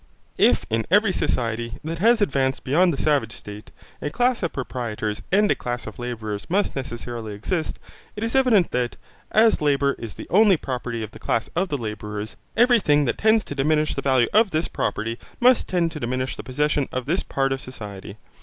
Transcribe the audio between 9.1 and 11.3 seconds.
as labour is the only property of the